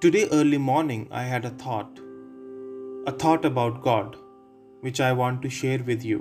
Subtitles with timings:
[0.00, 1.98] Today, early morning, I had a thought,
[3.08, 4.16] a thought about God,
[4.80, 6.20] which I want to share with you.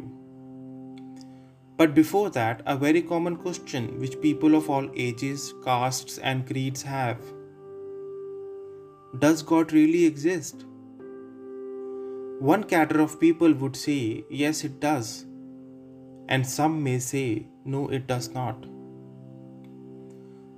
[1.77, 6.81] But before that, a very common question which people of all ages, castes, and creeds
[6.81, 7.19] have
[9.19, 10.65] Does God really exist?
[12.39, 15.27] One category of people would say, Yes, it does.
[16.27, 18.65] And some may say, No, it does not.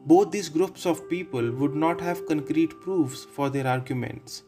[0.09, 4.43] Both these groups of people would not have concrete proofs for their arguments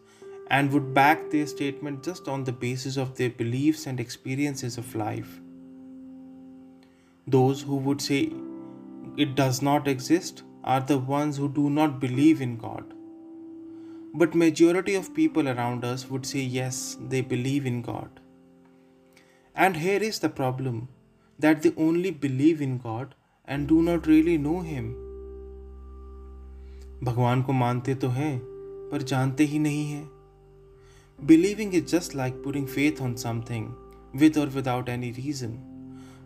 [0.49, 4.95] and would back their statement just on the basis of their beliefs and experiences of
[4.95, 5.39] life.
[7.27, 8.31] Those who would say
[9.17, 12.95] it does not exist are the ones who do not believe in God.
[14.15, 18.19] But majority of people around us would say yes, they believe in God.
[19.55, 20.89] And here is the problem
[21.37, 23.15] that they only believe in God
[23.45, 25.10] and do not really know him.
[27.03, 28.39] भगवान को मानते तो हैं,
[28.91, 30.09] पर जानते ही नहीं हैं।
[31.19, 33.67] Believing is just like pouring faith on something
[34.15, 35.53] with और without any reason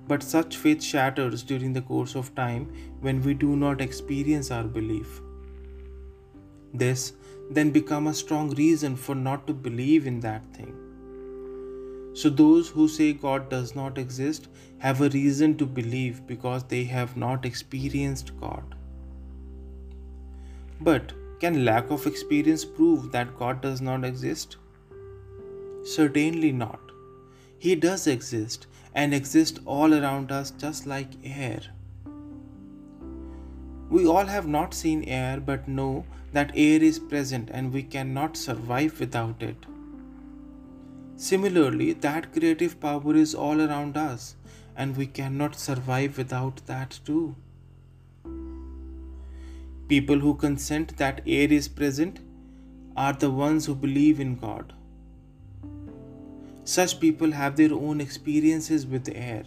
[0.09, 2.67] but such faith shatters during the course of time
[3.03, 5.17] when we do not experience or believe
[6.75, 7.09] this
[7.51, 10.73] then become a strong reason for not to believe in that thing
[12.17, 14.49] so those who say God does not exist
[14.83, 18.84] have a reason to believe because they have not experienced God
[20.81, 24.57] But can lack of experience prove that God does not exist?
[25.83, 26.79] Certainly not.
[27.59, 31.61] He does exist and exists all around us just like air.
[33.89, 38.35] We all have not seen air but know that air is present and we cannot
[38.35, 39.57] survive without it.
[41.15, 44.35] Similarly, that creative power is all around us
[44.75, 47.35] and we cannot survive without that too.
[49.87, 52.19] People who consent that air is present
[52.97, 54.73] are the ones who believe in God.
[56.63, 59.43] Such people have their own experiences with air.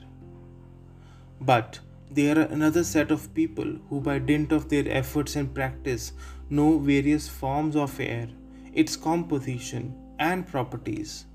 [1.40, 6.12] But there are another set of people who, by dint of their efforts and practice,
[6.48, 8.28] know various forms of air,
[8.72, 11.26] its composition, and properties.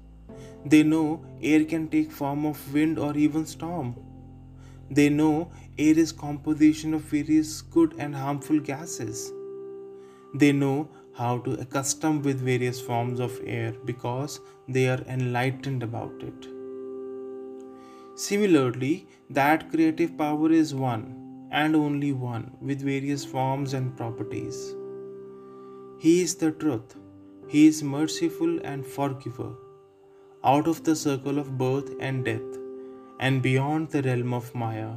[0.65, 3.95] They know air can take form of wind or even storm.
[4.89, 9.31] They know air is composition of various good and harmful gases.
[10.35, 16.21] They know how to accustom with various forms of air because they are enlightened about
[16.21, 16.47] it.
[18.15, 24.75] Similarly, that creative power is one and only one with various forms and properties.
[25.99, 26.95] He is the truth.
[27.47, 29.53] He is merciful and forgiver,
[30.43, 32.62] out of the circle of birth and death
[33.22, 34.90] and beyond the realm of Maya.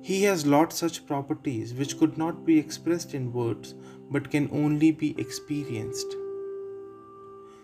[0.00, 3.74] He has lots such properties which could not be expressed in words
[4.10, 6.16] but can only be experienced.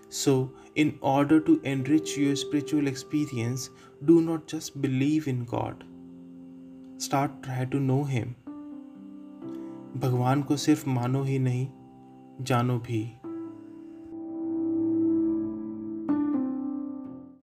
[0.08, 3.70] So, in order to enrich your spiritual experience,
[4.04, 5.84] do not just believe in God.
[6.96, 8.34] Start try to know Him.
[9.98, 11.66] भगवान को सिर्फ मानो ही नहीं
[12.48, 13.02] जानो भी